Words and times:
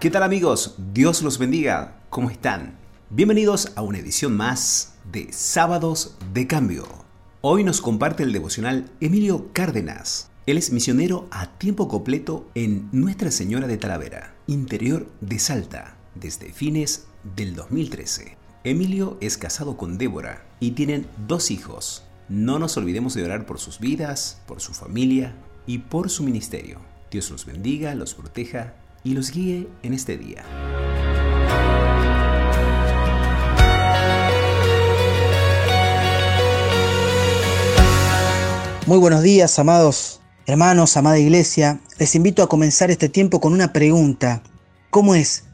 ¿Qué 0.00 0.08
tal 0.08 0.22
amigos? 0.22 0.76
Dios 0.94 1.20
los 1.20 1.36
bendiga. 1.36 2.00
¿Cómo 2.08 2.30
están? 2.30 2.78
Bienvenidos 3.10 3.72
a 3.76 3.82
una 3.82 3.98
edición 3.98 4.34
más 4.34 4.94
de 5.12 5.30
Sábados 5.30 6.16
de 6.32 6.46
Cambio. 6.46 6.86
Hoy 7.42 7.64
nos 7.64 7.82
comparte 7.82 8.22
el 8.22 8.32
devocional 8.32 8.90
Emilio 9.02 9.52
Cárdenas. 9.52 10.30
Él 10.46 10.56
es 10.56 10.72
misionero 10.72 11.28
a 11.30 11.58
tiempo 11.58 11.86
completo 11.86 12.48
en 12.54 12.88
Nuestra 12.92 13.30
Señora 13.30 13.66
de 13.66 13.76
Talavera, 13.76 14.34
interior 14.46 15.06
de 15.20 15.38
Salta, 15.38 15.98
desde 16.14 16.50
fines 16.50 17.06
del 17.36 17.54
2013. 17.54 18.38
Emilio 18.64 19.18
es 19.20 19.36
casado 19.36 19.76
con 19.76 19.98
Débora 19.98 20.46
y 20.60 20.70
tienen 20.70 21.08
dos 21.28 21.50
hijos. 21.50 22.04
No 22.30 22.58
nos 22.58 22.74
olvidemos 22.78 23.12
de 23.12 23.24
orar 23.24 23.44
por 23.44 23.58
sus 23.58 23.78
vidas, 23.78 24.40
por 24.46 24.62
su 24.62 24.72
familia 24.72 25.34
y 25.66 25.76
por 25.76 26.08
su 26.08 26.22
ministerio. 26.22 26.80
Dios 27.10 27.30
los 27.30 27.44
bendiga, 27.44 27.94
los 27.94 28.14
proteja 28.14 28.76
y 29.04 29.14
los 29.14 29.30
guíe 29.30 29.68
en 29.82 29.94
este 29.94 30.16
día. 30.16 30.44
Muy 38.86 38.98
buenos 38.98 39.22
días, 39.22 39.58
amados 39.58 40.20
hermanos, 40.50 40.96
amada 40.96 41.18
iglesia. 41.18 41.80
Les 41.98 42.14
invito 42.14 42.42
a 42.42 42.48
comenzar 42.48 42.90
este 42.90 43.08
tiempo 43.08 43.40
con 43.40 43.52
una 43.52 43.72
pregunta. 43.72 44.42
¿Cómo 44.90 45.14
es 45.14 45.44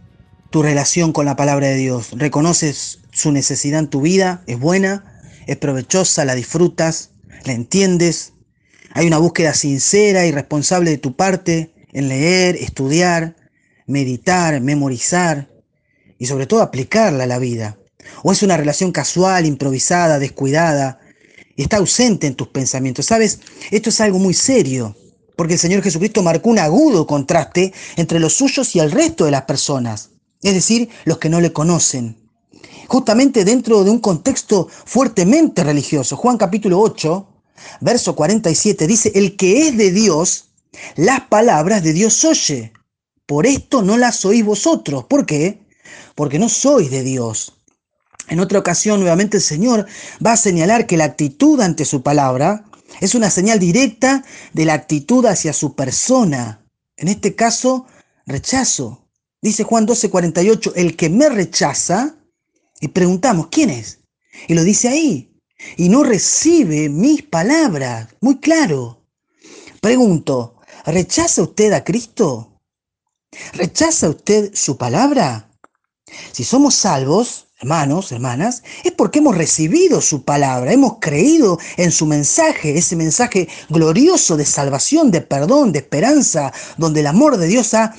tu 0.50 0.62
relación 0.62 1.12
con 1.12 1.27
la 1.27 1.36
palabra 1.36 1.66
de 1.66 1.77
Dios? 1.77 2.10
¿Reconoces 2.12 3.00
su 3.12 3.30
necesidad 3.30 3.80
en 3.80 3.88
tu 3.88 4.00
vida? 4.00 4.42
¿Es 4.47 4.58
buena? 4.58 5.20
¿Es 5.47 5.58
provechosa? 5.58 6.24
¿La 6.24 6.34
disfrutas? 6.34 7.10
¿La 7.44 7.52
entiendes? 7.52 8.33
¿Hay 8.92 9.06
una 9.06 9.19
búsqueda 9.19 9.52
sincera 9.52 10.24
y 10.24 10.33
responsable 10.33 10.91
de 10.91 10.98
tu 10.98 11.14
parte 11.14 11.74
en 11.97 12.08
leer, 12.08 12.56
estudiar, 12.56 13.34
meditar, 13.86 14.61
memorizar 14.61 15.48
y 16.19 16.27
sobre 16.27 16.47
todo 16.47 16.61
aplicarla 16.61 17.25
a 17.25 17.27
la 17.27 17.39
vida? 17.39 17.78
¿O 18.22 18.33
es 18.33 18.42
una 18.42 18.58
relación 18.58 18.92
casual, 18.92 19.47
improvisada, 19.47 20.19
descuidada 20.19 21.00
y 21.56 21.62
está 21.62 21.78
ausente 21.78 22.27
en 22.27 22.34
tus 22.34 22.48
pensamientos? 22.48 23.06
¿Sabes? 23.06 23.41
Esto 23.70 23.89
es 23.89 24.00
algo 24.02 24.19
muy 24.19 24.34
serio, 24.34 24.94
porque 25.36 25.55
el 25.55 25.58
Señor 25.58 25.83
Jesucristo 25.83 26.22
marcó 26.22 26.50
un 26.50 26.58
agudo 26.58 27.06
contraste 27.06 27.72
entre 27.97 28.20
los 28.20 28.34
suyos 28.34 28.77
y 28.77 28.80
el 28.80 28.91
resto 28.91 29.24
de 29.24 29.30
las 29.30 29.42
personas, 29.42 30.11
es 30.42 30.52
decir, 30.52 30.91
los 31.06 31.17
que 31.17 31.30
no 31.30 31.41
le 31.41 31.55
conocen. 31.55 32.19
Justamente 32.89 33.47
dentro 33.47 33.84
de 33.84 33.91
un 33.91 34.00
contexto 34.00 34.69
fuertemente 34.69 35.64
religioso. 35.64 36.14
Juan 36.19 36.36
capítulo 36.36 36.78
8, 36.78 37.27
verso 37.80 38.14
47 38.14 38.86
dice, 38.86 39.12
el 39.14 39.34
que 39.34 39.67
es 39.67 39.78
de 39.78 39.91
Dios, 39.92 40.45
las 40.96 41.22
palabras 41.22 41.82
de 41.82 41.92
Dios 41.92 42.24
oye. 42.24 42.72
Por 43.27 43.46
esto 43.46 43.82
no 43.82 43.96
las 43.96 44.24
oís 44.24 44.44
vosotros. 44.44 45.05
¿Por 45.05 45.27
qué? 45.27 45.66
Porque 46.14 46.38
no 46.38 46.48
sois 46.48 46.91
de 46.91 47.02
Dios. 47.02 47.55
En 48.28 48.41
otra 48.41 48.58
ocasión, 48.58 49.00
nuevamente 49.00 49.36
el 49.38 49.42
Señor 49.42 49.86
va 50.24 50.33
a 50.33 50.36
señalar 50.36 50.86
que 50.86 50.96
la 50.96 51.05
actitud 51.05 51.60
ante 51.60 51.84
su 51.84 52.02
palabra 52.02 52.64
es 53.00 53.14
una 53.14 53.30
señal 53.30 53.58
directa 53.58 54.24
de 54.52 54.64
la 54.64 54.74
actitud 54.74 55.24
hacia 55.27 55.52
su 55.52 55.74
persona. 55.74 56.64
En 56.96 57.08
este 57.08 57.34
caso, 57.34 57.86
rechazo. 58.27 59.08
Dice 59.42 59.64
Juan 59.64 59.86
12:48, 59.86 60.72
el 60.77 60.96
que 60.96 61.11
me 61.11 61.28
rechaza, 61.28 62.16
y 62.80 62.88
preguntamos, 62.88 63.48
¿quién 63.50 63.70
es? 63.70 64.00
Y 64.48 64.55
lo 64.55 64.64
dice 64.64 64.88
ahí, 64.88 65.30
y 65.77 65.88
no 65.88 66.02
recibe 66.02 66.88
mis 66.88 67.22
palabras. 67.22 68.08
Muy 68.20 68.38
claro. 68.38 69.05
Pregunto, 69.80 70.55
¿Rechaza 70.87 71.42
usted 71.42 71.73
a 71.73 71.83
Cristo? 71.83 72.61
¿Rechaza 73.55 74.08
usted 74.08 74.55
su 74.55 74.77
palabra? 74.77 75.51
Si 76.30 76.45
somos 76.45 76.77
salvos, 76.77 77.48
hermanos, 77.61 78.13
hermanas, 78.13 78.63
es 78.85 78.92
porque 78.92 79.19
hemos 79.19 79.36
recibido 79.36 80.01
su 80.01 80.23
palabra, 80.23 80.73
hemos 80.73 80.98
creído 81.01 81.58
en 81.77 81.91
su 81.91 82.07
mensaje, 82.07 82.79
ese 82.79 82.95
mensaje 82.95 83.48
glorioso 83.69 84.36
de 84.36 84.45
salvación, 84.45 85.11
de 85.11 85.23
perdón, 85.23 85.73
de 85.73 85.80
esperanza, 85.80 86.52
donde 86.77 87.01
el 87.01 87.08
amor 87.08 87.36
de 87.36 87.48
Dios 87.48 87.75
ha, 87.75 87.92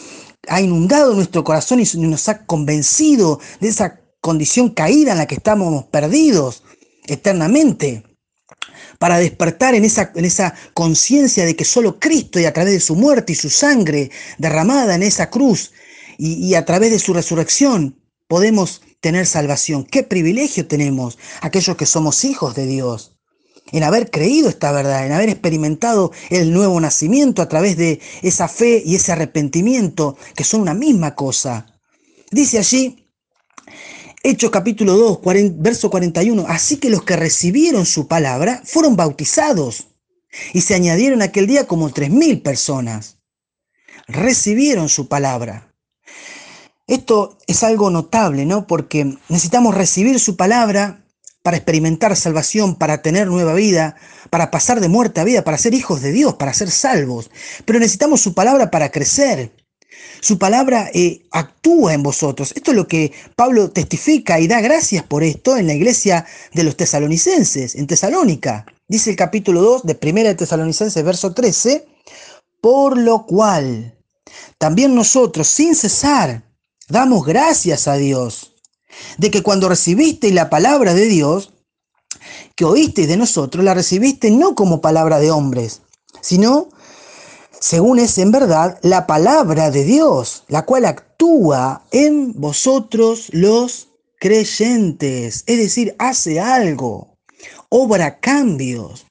inundado 0.61 1.13
nuestro 1.13 1.43
corazón 1.43 1.81
y 1.81 1.97
nos 1.97 2.29
ha 2.29 2.45
convencido 2.45 3.41
de 3.59 3.67
esa 3.67 3.99
condición 4.21 4.69
caída 4.69 5.11
en 5.11 5.17
la 5.17 5.25
que 5.25 5.35
estamos 5.35 5.83
perdidos 5.87 6.63
eternamente 7.05 8.05
para 8.99 9.19
despertar 9.19 9.75
en 9.75 9.85
esa, 9.85 10.11
en 10.15 10.25
esa 10.25 10.53
conciencia 10.73 11.45
de 11.45 11.55
que 11.55 11.65
solo 11.65 11.99
Cristo 11.99 12.39
y 12.39 12.45
a 12.45 12.53
través 12.53 12.73
de 12.73 12.79
su 12.79 12.95
muerte 12.95 13.33
y 13.33 13.35
su 13.35 13.49
sangre 13.49 14.11
derramada 14.37 14.95
en 14.95 15.03
esa 15.03 15.29
cruz 15.29 15.71
y, 16.17 16.33
y 16.45 16.55
a 16.55 16.65
través 16.65 16.91
de 16.91 16.99
su 16.99 17.13
resurrección 17.13 18.01
podemos 18.27 18.81
tener 18.99 19.25
salvación. 19.25 19.85
¿Qué 19.85 20.03
privilegio 20.03 20.67
tenemos 20.67 21.17
aquellos 21.41 21.77
que 21.77 21.85
somos 21.85 22.25
hijos 22.25 22.55
de 22.55 22.65
Dios? 22.65 23.13
En 23.71 23.83
haber 23.83 24.09
creído 24.09 24.49
esta 24.49 24.71
verdad, 24.71 25.05
en 25.05 25.11
haber 25.11 25.29
experimentado 25.29 26.11
el 26.29 26.53
nuevo 26.53 26.79
nacimiento 26.79 27.41
a 27.41 27.49
través 27.49 27.75
de 27.75 27.99
esa 28.21 28.47
fe 28.47 28.81
y 28.85 28.95
ese 28.95 29.11
arrepentimiento, 29.11 30.17
que 30.35 30.45
son 30.45 30.61
una 30.61 30.73
misma 30.73 31.15
cosa. 31.15 31.65
Dice 32.31 32.59
allí 32.59 33.06
Hechos 34.23 34.51
capítulo 34.51 34.97
2, 34.97 35.19
verso 35.57 35.89
41. 35.89 36.45
Así 36.47 36.77
que 36.77 36.89
los 36.89 37.03
que 37.03 37.15
recibieron 37.15 37.85
su 37.85 38.07
palabra 38.07 38.61
fueron 38.65 38.95
bautizados 38.95 39.87
y 40.53 40.61
se 40.61 40.75
añadieron 40.75 41.21
aquel 41.21 41.47
día 41.47 41.67
como 41.67 41.91
tres 41.91 42.09
mil 42.09 42.41
personas. 42.41 43.17
Recibieron 44.07 44.89
su 44.89 45.07
palabra. 45.07 45.73
Esto 46.87 47.37
es 47.47 47.63
algo 47.63 47.89
notable, 47.89 48.45
¿no? 48.45 48.65
Porque 48.65 49.17
necesitamos 49.27 49.75
recibir 49.75 50.19
su 50.19 50.37
palabra 50.37 51.03
para 51.43 51.57
experimentar 51.57 52.15
salvación, 52.15 52.75
para 52.75 53.01
tener 53.01 53.27
nueva 53.27 53.53
vida, 53.53 53.95
para 54.29 54.51
pasar 54.51 54.79
de 54.79 54.89
muerte 54.89 55.21
a 55.21 55.25
vida, 55.25 55.43
para 55.43 55.57
ser 55.57 55.73
hijos 55.73 56.01
de 56.01 56.11
Dios, 56.11 56.35
para 56.35 56.53
ser 56.53 56.71
salvos. 56.71 57.29
Pero 57.65 57.79
necesitamos 57.79 58.21
su 58.21 58.33
palabra 58.33 58.71
para 58.71 58.89
crecer, 58.89 59.51
su 60.21 60.37
palabra 60.37 60.89
eh, 60.93 61.21
actúa 61.31 61.93
en 61.93 62.03
vosotros. 62.03 62.53
Esto 62.55 62.71
es 62.71 62.77
lo 62.77 62.87
que 62.87 63.11
Pablo 63.35 63.69
testifica 63.69 64.39
y 64.39 64.47
da 64.47 64.61
gracias 64.61 65.03
por 65.03 65.23
esto 65.23 65.57
en 65.57 65.67
la 65.67 65.73
iglesia 65.73 66.25
de 66.53 66.63
los 66.63 66.75
tesalonicenses, 66.75 67.75
en 67.75 67.87
Tesalónica. 67.87 68.65
Dice 68.87 69.09
el 69.11 69.15
capítulo 69.15 69.61
2 69.61 69.83
de 69.83 69.97
1 70.01 70.23
de 70.23 70.35
Tesalonicenses, 70.35 71.03
verso 71.03 71.33
13, 71.33 71.85
por 72.61 72.97
lo 72.97 73.25
cual 73.25 73.95
también 74.57 74.95
nosotros, 74.95 75.47
sin 75.47 75.75
cesar, 75.75 76.43
damos 76.89 77.25
gracias 77.25 77.87
a 77.87 77.95
Dios 77.95 78.53
de 79.17 79.29
que 79.29 79.43
cuando 79.43 79.69
recibisteis 79.69 80.33
la 80.33 80.49
palabra 80.49 80.93
de 80.93 81.05
Dios, 81.05 81.53
que 82.55 82.65
oísteis 82.65 83.07
de 83.07 83.17
nosotros, 83.17 83.63
la 83.63 83.73
recibisteis 83.73 84.33
no 84.33 84.55
como 84.55 84.81
palabra 84.81 85.19
de 85.19 85.31
hombres, 85.31 85.81
sino 86.21 86.69
según 87.67 87.99
es 87.99 88.17
en 88.17 88.31
verdad 88.31 88.79
la 88.81 89.05
palabra 89.07 89.71
de 89.71 89.83
Dios, 89.83 90.45
la 90.47 90.61
cual 90.61 90.85
actúa 90.85 91.83
en 91.91 92.31
vosotros 92.39 93.27
los 93.33 93.89
creyentes, 94.21 95.43
es 95.45 95.57
decir, 95.57 95.93
hace 95.99 96.39
algo, 96.39 97.17
obra 97.67 98.21
cambios. 98.21 99.05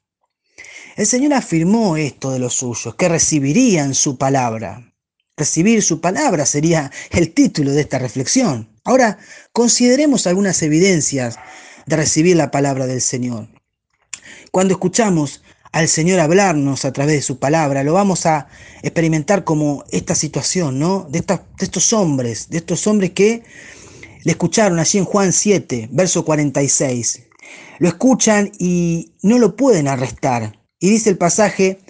El 0.96 1.04
Señor 1.04 1.34
afirmó 1.34 1.98
esto 1.98 2.30
de 2.30 2.38
los 2.38 2.54
suyos, 2.54 2.94
que 2.94 3.10
recibirían 3.10 3.94
su 3.94 4.16
palabra. 4.16 4.90
Recibir 5.36 5.82
su 5.82 6.00
palabra 6.00 6.46
sería 6.46 6.90
el 7.10 7.34
título 7.34 7.72
de 7.72 7.82
esta 7.82 7.98
reflexión. 7.98 8.70
Ahora, 8.84 9.18
consideremos 9.52 10.26
algunas 10.26 10.62
evidencias 10.62 11.38
de 11.84 11.96
recibir 11.96 12.36
la 12.36 12.50
palabra 12.50 12.86
del 12.86 13.02
Señor. 13.02 13.48
Cuando 14.50 14.72
escuchamos 14.72 15.42
al 15.76 15.88
Señor 15.88 16.20
hablarnos 16.20 16.86
a 16.86 16.92
través 16.94 17.16
de 17.16 17.20
su 17.20 17.38
palabra, 17.38 17.84
lo 17.84 17.92
vamos 17.92 18.24
a 18.24 18.48
experimentar 18.82 19.44
como 19.44 19.84
esta 19.90 20.14
situación, 20.14 20.78
¿no? 20.78 21.06
De, 21.10 21.20
de 21.20 21.38
estos 21.58 21.92
hombres, 21.92 22.48
de 22.48 22.56
estos 22.56 22.86
hombres 22.86 23.10
que 23.10 23.42
le 24.24 24.32
escucharon 24.32 24.78
allí 24.78 24.96
en 24.96 25.04
Juan 25.04 25.34
7, 25.34 25.90
verso 25.92 26.24
46. 26.24 27.24
Lo 27.78 27.88
escuchan 27.88 28.52
y 28.58 29.12
no 29.20 29.38
lo 29.38 29.54
pueden 29.54 29.86
arrestar. 29.86 30.58
Y 30.80 30.88
dice 30.88 31.10
el 31.10 31.18
pasaje, 31.18 31.80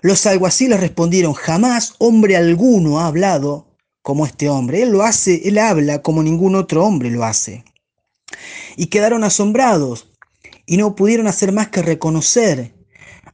los 0.00 0.26
alguaciles 0.26 0.80
respondieron, 0.80 1.32
jamás 1.32 1.94
hombre 1.98 2.36
alguno 2.36 2.98
ha 2.98 3.06
hablado 3.06 3.76
como 4.02 4.26
este 4.26 4.48
hombre. 4.48 4.82
Él 4.82 4.90
lo 4.90 5.04
hace, 5.04 5.42
él 5.48 5.58
habla 5.58 6.02
como 6.02 6.24
ningún 6.24 6.56
otro 6.56 6.84
hombre 6.84 7.12
lo 7.12 7.22
hace. 7.22 7.64
Y 8.76 8.86
quedaron 8.86 9.22
asombrados 9.22 10.10
y 10.66 10.78
no 10.78 10.96
pudieron 10.96 11.28
hacer 11.28 11.52
más 11.52 11.68
que 11.68 11.82
reconocer 11.82 12.75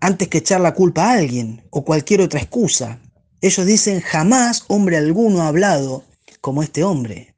antes 0.03 0.27
que 0.27 0.39
echar 0.39 0.61
la 0.61 0.75
culpa 0.75 1.05
a 1.05 1.13
alguien 1.13 1.63
o 1.71 1.85
cualquier 1.85 2.23
otra 2.23 2.41
excusa. 2.41 2.99
Ellos 3.41 3.65
dicen, 3.65 4.01
jamás 4.01 4.65
hombre 4.67 4.97
alguno 4.97 5.43
ha 5.43 5.47
hablado 5.47 6.05
como 6.41 6.65
este 6.65 6.83
hombre. 6.83 7.37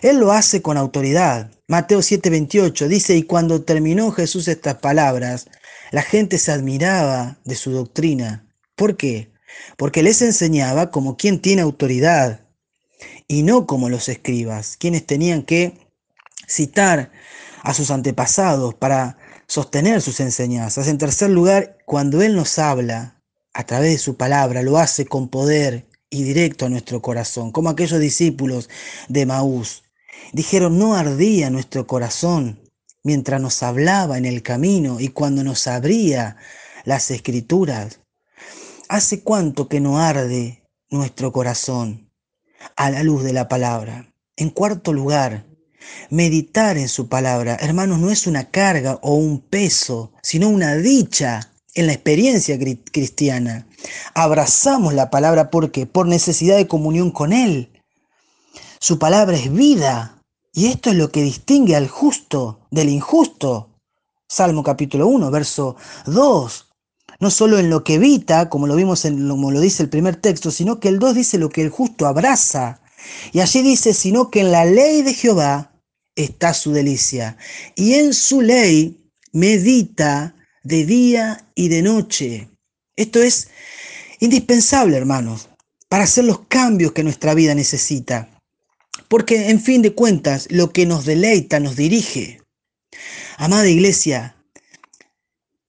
Él 0.00 0.18
lo 0.18 0.32
hace 0.32 0.62
con 0.62 0.78
autoridad. 0.78 1.50
Mateo 1.66 1.98
7:28 1.98 2.88
dice, 2.88 3.14
y 3.14 3.24
cuando 3.24 3.62
terminó 3.62 4.10
Jesús 4.10 4.48
estas 4.48 4.76
palabras, 4.76 5.48
la 5.90 6.00
gente 6.00 6.38
se 6.38 6.50
admiraba 6.50 7.36
de 7.44 7.56
su 7.56 7.72
doctrina. 7.72 8.46
¿Por 8.74 8.96
qué? 8.96 9.30
Porque 9.76 10.02
les 10.02 10.22
enseñaba 10.22 10.90
como 10.90 11.18
quien 11.18 11.42
tiene 11.42 11.60
autoridad 11.60 12.40
y 13.26 13.42
no 13.42 13.66
como 13.66 13.90
los 13.90 14.08
escribas, 14.08 14.78
quienes 14.78 15.04
tenían 15.04 15.42
que 15.42 15.74
citar 16.46 17.12
a 17.62 17.74
sus 17.74 17.90
antepasados 17.90 18.74
para 18.74 19.18
sostener 19.48 20.02
sus 20.02 20.20
enseñanzas. 20.20 20.86
En 20.86 20.98
tercer 20.98 21.30
lugar, 21.30 21.78
cuando 21.86 22.22
Él 22.22 22.36
nos 22.36 22.58
habla 22.58 23.20
a 23.54 23.64
través 23.64 23.92
de 23.92 23.98
su 23.98 24.16
palabra, 24.16 24.62
lo 24.62 24.78
hace 24.78 25.06
con 25.06 25.28
poder 25.28 25.88
y 26.10 26.22
directo 26.22 26.66
a 26.66 26.68
nuestro 26.68 27.02
corazón, 27.02 27.50
como 27.50 27.70
aquellos 27.70 27.98
discípulos 27.98 28.68
de 29.08 29.26
Maús. 29.26 29.82
Dijeron, 30.32 30.78
no 30.78 30.94
ardía 30.94 31.50
nuestro 31.50 31.86
corazón 31.86 32.60
mientras 33.02 33.40
nos 33.40 33.62
hablaba 33.62 34.18
en 34.18 34.26
el 34.26 34.42
camino 34.42 35.00
y 35.00 35.08
cuando 35.08 35.42
nos 35.42 35.66
abría 35.66 36.36
las 36.84 37.10
escrituras. 37.10 38.00
¿Hace 38.88 39.22
cuánto 39.22 39.68
que 39.68 39.80
no 39.80 39.98
arde 39.98 40.62
nuestro 40.90 41.32
corazón 41.32 42.10
a 42.76 42.90
la 42.90 43.02
luz 43.02 43.24
de 43.24 43.32
la 43.32 43.48
palabra? 43.48 44.12
En 44.36 44.50
cuarto 44.50 44.92
lugar, 44.92 45.47
meditar 46.10 46.78
en 46.78 46.88
su 46.88 47.08
palabra, 47.08 47.56
hermanos, 47.60 47.98
no 47.98 48.10
es 48.10 48.26
una 48.26 48.50
carga 48.50 48.98
o 49.02 49.14
un 49.14 49.40
peso, 49.40 50.12
sino 50.22 50.48
una 50.48 50.76
dicha 50.76 51.52
en 51.74 51.86
la 51.86 51.92
experiencia 51.92 52.58
cristiana. 52.90 53.66
Abrazamos 54.14 54.94
la 54.94 55.10
palabra 55.10 55.50
porque 55.50 55.86
por 55.86 56.06
necesidad 56.06 56.56
de 56.56 56.66
comunión 56.66 57.10
con 57.10 57.32
Él. 57.32 57.70
Su 58.80 58.98
palabra 58.98 59.36
es 59.36 59.52
vida 59.52 60.22
y 60.52 60.66
esto 60.66 60.90
es 60.90 60.96
lo 60.96 61.10
que 61.10 61.22
distingue 61.22 61.76
al 61.76 61.88
justo 61.88 62.60
del 62.70 62.88
injusto. 62.88 63.70
Salmo 64.28 64.62
capítulo 64.62 65.06
1, 65.06 65.30
verso 65.30 65.76
2. 66.06 66.66
No 67.20 67.30
solo 67.30 67.58
en 67.58 67.70
lo 67.70 67.82
que 67.82 67.94
evita, 67.94 68.48
como 68.48 68.66
lo 68.66 68.76
vimos 68.76 69.04
en 69.04 69.28
como 69.28 69.50
lo 69.50 69.60
dice 69.60 69.82
el 69.82 69.88
primer 69.88 70.16
texto, 70.16 70.50
sino 70.50 70.80
que 70.80 70.88
el 70.88 70.98
2 70.98 71.14
dice 71.14 71.38
lo 71.38 71.48
que 71.48 71.62
el 71.62 71.70
justo 71.70 72.06
abraza. 72.06 72.80
Y 73.32 73.40
allí 73.40 73.62
dice, 73.62 73.94
sino 73.94 74.30
que 74.30 74.40
en 74.40 74.52
la 74.52 74.64
ley 74.64 75.02
de 75.02 75.14
Jehová 75.14 75.77
está 76.18 76.52
su 76.52 76.72
delicia. 76.72 77.36
Y 77.76 77.94
en 77.94 78.12
su 78.12 78.42
ley 78.42 79.10
medita 79.32 80.34
de 80.62 80.84
día 80.84 81.48
y 81.54 81.68
de 81.68 81.82
noche. 81.82 82.48
Esto 82.96 83.22
es 83.22 83.48
indispensable, 84.20 84.96
hermanos, 84.96 85.48
para 85.88 86.04
hacer 86.04 86.24
los 86.24 86.40
cambios 86.48 86.92
que 86.92 87.04
nuestra 87.04 87.34
vida 87.34 87.54
necesita. 87.54 88.28
Porque, 89.08 89.48
en 89.50 89.60
fin 89.60 89.80
de 89.80 89.94
cuentas, 89.94 90.48
lo 90.50 90.72
que 90.72 90.84
nos 90.84 91.04
deleita 91.04 91.60
nos 91.60 91.76
dirige. 91.76 92.42
Amada 93.36 93.68
iglesia, 93.68 94.36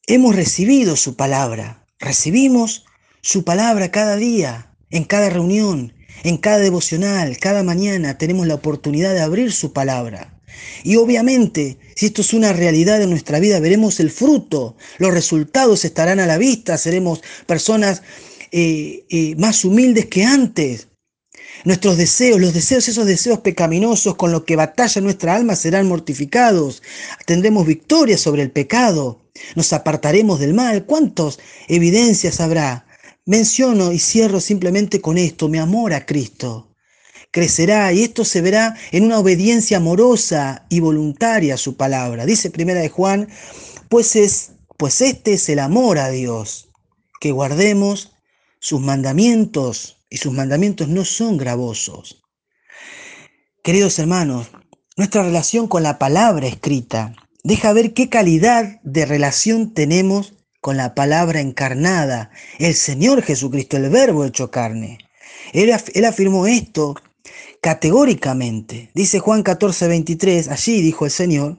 hemos 0.08 0.36
recibido 0.36 0.96
su 0.96 1.16
palabra. 1.16 1.86
Recibimos 2.00 2.86
su 3.22 3.44
palabra 3.44 3.92
cada 3.92 4.16
día, 4.16 4.76
en 4.90 5.04
cada 5.04 5.30
reunión, 5.30 5.94
en 6.24 6.38
cada 6.38 6.58
devocional, 6.58 7.38
cada 7.38 7.64
mañana 7.64 8.18
tenemos 8.18 8.48
la 8.48 8.56
oportunidad 8.56 9.14
de 9.14 9.22
abrir 9.22 9.52
su 9.52 9.72
palabra. 9.72 10.39
Y 10.84 10.96
obviamente, 10.96 11.78
si 11.96 12.08
esto 12.08 12.22
es 12.22 12.34
una 12.34 12.54
realidad 12.54 13.02
en 13.02 13.10
nuestra 13.10 13.40
vida, 13.40 13.60
veremos 13.60 14.00
el 14.00 14.12
fruto, 14.12 14.76
los 14.98 15.14
resultados 15.14 15.86
estarán 15.86 16.20
a 16.20 16.26
la 16.26 16.38
vista, 16.38 16.78
seremos 16.78 17.22
personas 17.46 18.02
eh, 18.52 19.06
eh, 19.10 19.36
más 19.38 19.66
humildes 19.66 20.06
que 20.06 20.24
antes. 20.24 20.88
Nuestros 21.66 21.98
deseos, 21.98 22.40
los 22.40 22.54
deseos, 22.54 22.88
esos 22.88 23.06
deseos 23.06 23.40
pecaminosos 23.40 24.16
con 24.16 24.32
los 24.32 24.44
que 24.44 24.56
batalla 24.56 25.02
nuestra 25.02 25.36
alma 25.36 25.56
serán 25.56 25.88
mortificados. 25.88 26.82
Tendremos 27.26 27.68
victoria 27.68 28.18
sobre 28.18 28.44
el 28.44 28.52
pecado. 28.52 29.20
Nos 29.56 29.74
apartaremos 29.74 30.40
del 30.40 30.54
mal. 30.54 30.86
¿Cuántas 30.86 31.40
evidencias 31.68 32.40
habrá? 32.40 32.86
Menciono 33.26 33.92
y 33.92 34.00
cierro 34.00 34.40
simplemente 34.40 35.02
con 35.02 35.18
esto, 35.18 35.50
mi 35.50 35.58
amor 35.58 35.94
a 35.94 36.06
Cristo 36.06 36.69
crecerá 37.32 37.92
y 37.94 38.04
esto 38.04 38.26
se 38.26 38.42
verá 38.42 38.76
en 38.92 39.06
una 39.06 39.20
obediencia 39.20 39.78
amorosa 39.78 40.66
y 40.70 40.80
voluntaria 40.80 41.56
a 41.56 41.58
su 41.58 41.76
palabra. 41.76 42.26
Dice 42.26 42.50
primera 42.50 42.80
de 42.80 42.90
Juan, 42.90 43.30
pues 43.90 44.16
es 44.16 44.52
pues 44.80 45.02
este 45.02 45.34
es 45.34 45.50
el 45.50 45.60
amor 45.60 46.00
a 46.00 46.10
Dios, 46.10 46.70
que 47.20 47.34
guardemos 47.34 48.14
sus 48.62 48.80
mandamientos 48.80 49.98
y 50.10 50.18
sus 50.18 50.32
mandamientos 50.32 50.88
no 50.88 51.04
son 51.04 51.36
gravosos. 51.36 52.24
Queridos 53.62 54.00
hermanos, 54.00 54.48
nuestra 54.96 55.24
relación 55.24 55.68
con 55.68 55.84
la 55.84 56.00
palabra 56.00 56.48
escrita 56.48 57.14
deja 57.44 57.74
ver 57.74 57.94
qué 57.94 58.08
calidad 58.08 58.80
de 58.84 59.06
relación 59.06 59.74
tenemos 59.74 60.34
con 60.62 60.78
la 60.78 60.96
palabra 60.96 61.42
encarnada, 61.42 62.32
el 62.58 62.74
Señor 62.74 63.22
Jesucristo, 63.22 63.76
el 63.76 63.90
Verbo 63.90 64.24
hecho 64.24 64.50
carne. 64.50 64.98
Él, 65.52 65.74
él 65.94 66.06
afirmó 66.06 66.48
esto 66.48 66.96
categóricamente. 67.62 68.92
Dice 68.94 69.20
Juan 69.20 69.44
14, 69.44 69.88
23, 69.88 70.48
allí 70.50 70.82
dijo 70.82 71.06
el 71.06 71.12
Señor, 71.12 71.58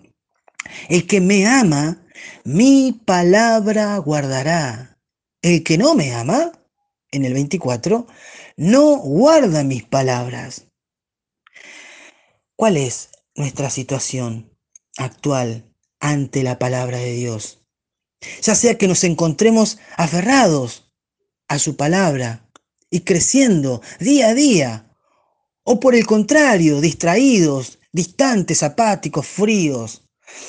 el 0.88 1.06
que 1.06 1.20
me 1.20 1.46
ama, 1.46 2.02
mi 2.44 2.92
palabra 3.04 3.96
guardará. 3.98 4.98
El 5.42 5.62
que 5.64 5.78
no 5.78 5.94
me 5.94 6.12
ama, 6.12 6.52
en 7.10 7.24
el 7.24 7.32
24, 7.32 8.06
no 8.56 8.96
guarda 8.98 9.64
mis 9.64 9.84
palabras. 9.84 10.66
¿Cuál 12.56 12.76
es 12.76 13.10
nuestra 13.34 13.70
situación 13.70 14.54
actual 14.98 15.72
ante 15.98 16.42
la 16.42 16.58
palabra 16.58 16.98
de 16.98 17.14
Dios? 17.14 17.64
Ya 18.42 18.54
sea 18.54 18.76
que 18.76 18.86
nos 18.86 19.02
encontremos 19.02 19.78
aferrados 19.96 20.92
a 21.48 21.58
su 21.58 21.76
palabra 21.76 22.50
y 22.90 23.00
creciendo 23.00 23.80
día 23.98 24.28
a 24.28 24.34
día 24.34 24.89
o 25.64 25.80
por 25.80 25.94
el 25.94 26.06
contrario, 26.06 26.80
distraídos, 26.80 27.78
distantes, 27.92 28.62
apáticos, 28.62 29.26
fríos. 29.26 30.02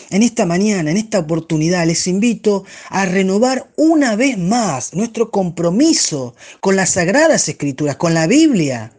En 0.09 0.21
esta 0.23 0.45
mañana, 0.45 0.91
en 0.91 0.97
esta 0.97 1.19
oportunidad, 1.19 1.87
les 1.87 2.05
invito 2.07 2.65
a 2.89 3.05
renovar 3.05 3.71
una 3.77 4.15
vez 4.15 4.37
más 4.37 4.93
nuestro 4.93 5.31
compromiso 5.31 6.35
con 6.59 6.75
las 6.75 6.91
sagradas 6.91 7.49
escrituras, 7.49 7.95
con 7.95 8.13
la 8.13 8.27
Biblia, 8.27 8.93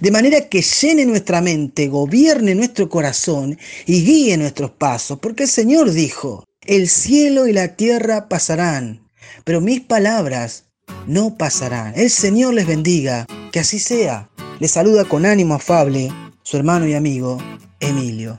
de 0.00 0.10
manera 0.10 0.48
que 0.48 0.62
llene 0.62 1.04
nuestra 1.04 1.40
mente, 1.40 1.88
gobierne 1.88 2.54
nuestro 2.54 2.88
corazón 2.88 3.58
y 3.86 4.04
guíe 4.04 4.36
nuestros 4.36 4.72
pasos, 4.72 5.18
porque 5.20 5.44
el 5.44 5.48
Señor 5.48 5.92
dijo, 5.92 6.44
el 6.62 6.88
cielo 6.88 7.46
y 7.46 7.52
la 7.52 7.76
tierra 7.76 8.28
pasarán, 8.28 9.08
pero 9.44 9.60
mis 9.60 9.80
palabras 9.80 10.64
no 11.06 11.36
pasarán. 11.36 11.92
El 11.96 12.10
Señor 12.10 12.54
les 12.54 12.66
bendiga, 12.66 13.26
que 13.52 13.60
así 13.60 13.78
sea. 13.78 14.30
Le 14.60 14.68
saluda 14.68 15.04
con 15.04 15.26
ánimo 15.26 15.54
afable 15.54 16.12
su 16.44 16.56
hermano 16.56 16.86
y 16.86 16.94
amigo 16.94 17.38
Emilio. 17.80 18.38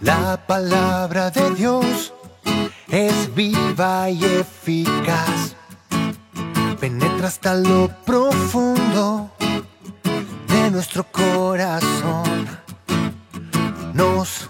La 0.00 0.46
palabra 0.46 1.30
de 1.30 1.50
Dios 1.54 2.14
es 2.88 3.34
viva 3.34 4.08
y 4.10 4.24
eficaz. 4.24 5.56
Penetra 6.78 7.28
hasta 7.28 7.54
lo 7.54 7.90
profundo 8.04 9.30
de 10.48 10.70
nuestro 10.70 11.04
corazón. 11.10 12.46
Nos 13.94 14.48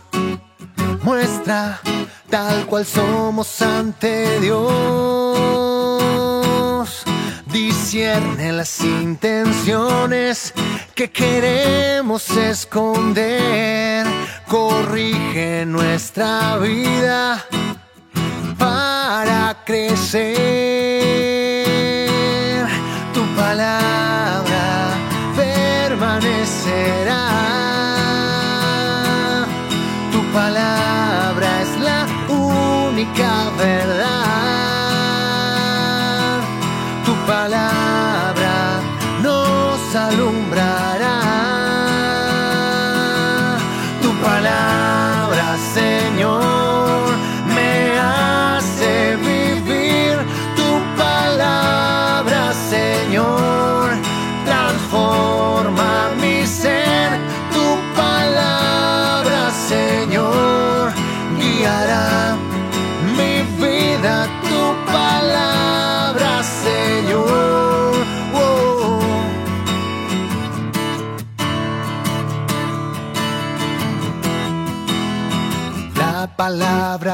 muestra 1.02 1.80
tal 2.28 2.66
cual 2.66 2.84
somos 2.84 3.62
ante 3.62 4.38
Dios 6.82 7.04
las 8.56 8.80
intenciones 8.80 10.52
que 10.96 11.12
queremos 11.12 12.28
esconder, 12.30 14.04
corrige 14.48 15.64
nuestra 15.64 16.56
vida 16.56 17.44
para 18.58 19.62
crecer. 19.64 20.26
Tu 23.14 23.24
palabra 23.36 24.94
permanecerá. 25.36 27.28
Tu 30.10 30.20
palabra 30.32 31.62
es 31.62 31.80
la 31.80 32.06
única 32.28 33.50
verdad. 33.56 33.61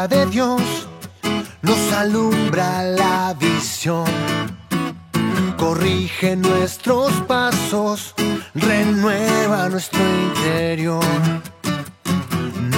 De 0.06 0.26
Dios 0.26 0.62
nos 1.60 1.92
alumbra 1.92 2.84
la 2.84 3.34
visión, 3.34 4.06
corrige 5.56 6.36
nuestros 6.36 7.10
pasos, 7.26 8.14
renueva 8.54 9.68
nuestro 9.68 10.00
interior, 10.00 11.02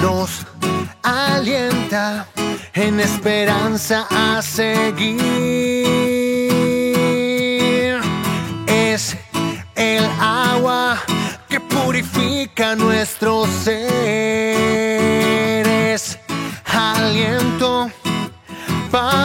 nos 0.01 0.47
alienta 1.03 2.27
en 2.73 2.99
esperanza 2.99 4.07
a 4.09 4.41
seguir. 4.41 5.21
Es 8.65 9.15
el 9.75 10.05
agua 10.19 10.97
que 11.47 11.59
purifica 11.59 12.75
nuestro 12.75 13.45
ser. 13.63 15.11
Aliento 17.11 17.91
para 18.89 19.20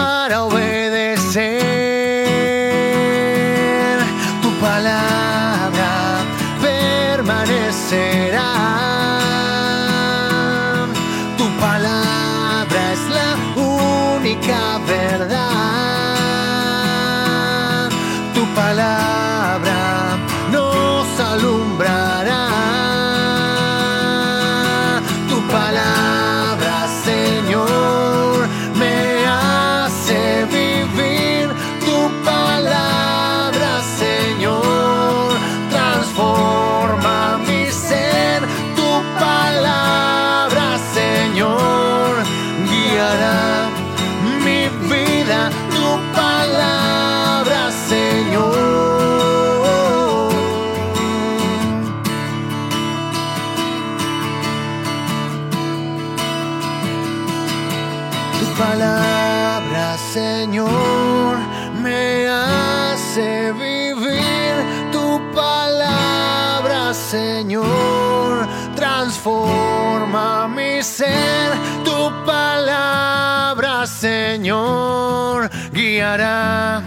transforma 70.07 70.49
mi 70.49 70.83
ser, 70.83 71.53
tu 71.85 72.11
palabra, 72.25 73.87
Señor, 73.87 75.51
guiará 75.73 76.83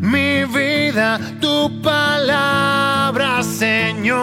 mi 0.00 0.44
vida, 0.44 1.18
tu 1.40 1.80
palabra, 1.82 3.42
Señor, 3.42 4.18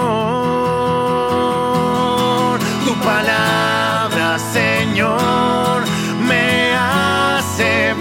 tu 2.85 2.93
palabra, 3.03 4.37
Señor, 4.53 5.83
me 6.27 6.73
hace 6.75 7.93